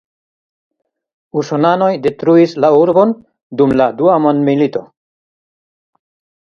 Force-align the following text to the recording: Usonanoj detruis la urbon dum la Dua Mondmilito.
Usonanoj 1.41 1.91
detruis 2.07 2.57
la 2.65 2.73
urbon 2.85 3.15
dum 3.61 3.77
la 3.83 3.89
Dua 4.01 4.19
Mondmilito. 4.27 4.85